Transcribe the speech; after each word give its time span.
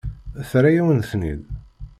Terra-yawen-ten-id? 0.49 1.43